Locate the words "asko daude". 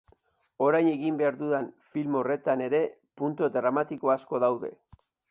4.15-4.73